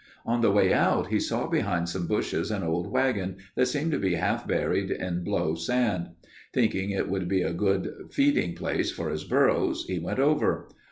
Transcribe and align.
On 0.25 0.41
the 0.41 0.49
way 0.49 0.73
out 0.73 1.09
he 1.09 1.19
saw 1.19 1.45
behind 1.45 1.87
some 1.87 2.07
bushes 2.07 2.49
an 2.49 2.63
old 2.63 2.87
wagon 2.91 3.35
that 3.53 3.67
seemed 3.67 3.91
to 3.91 3.99
be 3.99 4.15
half 4.15 4.47
buried 4.47 4.89
in 4.89 5.23
blow 5.23 5.53
sand. 5.53 6.07
Thinking 6.53 6.89
it 6.89 7.07
would 7.07 7.27
be 7.27 7.43
a 7.43 7.53
good 7.53 7.93
feeding 8.09 8.55
place 8.55 8.89
for 8.91 9.11
his 9.11 9.23
burros, 9.25 9.85
he 9.85 9.99
went 9.99 10.17
over. 10.17 10.69